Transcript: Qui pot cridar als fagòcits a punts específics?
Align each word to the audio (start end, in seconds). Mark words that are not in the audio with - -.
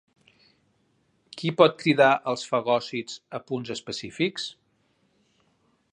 Qui 1.41 1.51
pot 1.59 1.77
cridar 1.83 2.09
als 2.33 2.47
fagòcits 2.53 3.19
a 3.39 3.43
punts 3.51 3.75
específics? 3.79 4.49